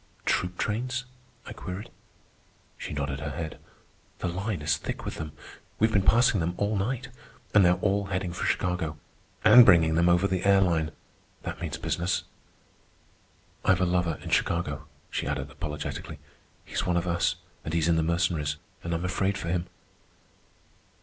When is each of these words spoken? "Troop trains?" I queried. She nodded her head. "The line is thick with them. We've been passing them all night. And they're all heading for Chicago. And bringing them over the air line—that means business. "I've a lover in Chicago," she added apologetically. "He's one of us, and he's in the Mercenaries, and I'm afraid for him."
"Troop 0.25 0.57
trains?" 0.57 1.05
I 1.45 1.53
queried. 1.53 1.91
She 2.75 2.91
nodded 2.91 3.19
her 3.19 3.29
head. 3.29 3.59
"The 4.17 4.27
line 4.27 4.63
is 4.63 4.75
thick 4.77 5.05
with 5.05 5.17
them. 5.17 5.31
We've 5.77 5.91
been 5.93 6.01
passing 6.01 6.39
them 6.39 6.55
all 6.57 6.75
night. 6.75 7.09
And 7.53 7.63
they're 7.63 7.75
all 7.81 8.05
heading 8.05 8.33
for 8.33 8.43
Chicago. 8.45 8.97
And 9.45 9.63
bringing 9.63 9.93
them 9.93 10.09
over 10.09 10.27
the 10.27 10.43
air 10.43 10.59
line—that 10.59 11.61
means 11.61 11.77
business. 11.77 12.23
"I've 13.63 13.79
a 13.81 13.85
lover 13.85 14.17
in 14.23 14.31
Chicago," 14.31 14.87
she 15.11 15.27
added 15.27 15.51
apologetically. 15.51 16.17
"He's 16.65 16.83
one 16.83 16.97
of 16.97 17.05
us, 17.07 17.35
and 17.63 17.71
he's 17.71 17.87
in 17.87 17.95
the 17.95 18.01
Mercenaries, 18.01 18.55
and 18.83 18.95
I'm 18.95 19.05
afraid 19.05 19.37
for 19.37 19.49
him." 19.49 19.67